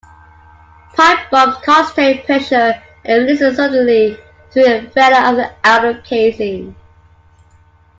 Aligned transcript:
Pipe 0.95 1.29
bombs 1.29 1.57
concentrate 1.63 2.25
pressure 2.25 2.81
and 3.05 3.21
release 3.21 3.39
it 3.41 3.55
suddenly, 3.55 4.17
through 4.49 4.89
failure 4.89 5.27
of 5.29 5.35
the 5.35 5.51
outer 5.63 6.01
casing. 6.01 6.75